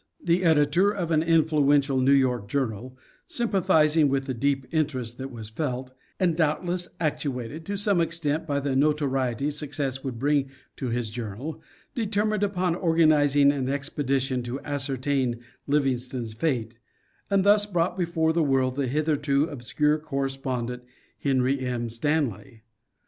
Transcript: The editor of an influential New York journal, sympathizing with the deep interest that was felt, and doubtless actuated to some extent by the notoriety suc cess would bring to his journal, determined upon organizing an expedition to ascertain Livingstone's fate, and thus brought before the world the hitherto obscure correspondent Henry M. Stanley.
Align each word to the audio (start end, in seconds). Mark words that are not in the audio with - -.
The 0.23 0.41
editor 0.43 0.89
of 0.89 1.11
an 1.11 1.21
influential 1.21 1.99
New 1.99 2.11
York 2.11 2.47
journal, 2.47 2.97
sympathizing 3.27 4.09
with 4.09 4.25
the 4.25 4.33
deep 4.33 4.65
interest 4.71 5.19
that 5.19 5.29
was 5.29 5.51
felt, 5.51 5.93
and 6.19 6.35
doubtless 6.35 6.87
actuated 6.99 7.67
to 7.67 7.77
some 7.77 8.01
extent 8.01 8.47
by 8.47 8.61
the 8.61 8.75
notoriety 8.75 9.51
suc 9.51 9.75
cess 9.75 10.03
would 10.03 10.17
bring 10.17 10.49
to 10.77 10.87
his 10.89 11.11
journal, 11.11 11.61
determined 11.93 12.41
upon 12.41 12.73
organizing 12.73 13.51
an 13.51 13.69
expedition 13.69 14.41
to 14.41 14.59
ascertain 14.61 15.41
Livingstone's 15.67 16.33
fate, 16.33 16.79
and 17.29 17.43
thus 17.43 17.67
brought 17.67 17.95
before 17.95 18.33
the 18.33 18.41
world 18.41 18.77
the 18.77 18.87
hitherto 18.87 19.43
obscure 19.49 19.99
correspondent 19.99 20.81
Henry 21.19 21.59
M. 21.59 21.89
Stanley. 21.91 22.63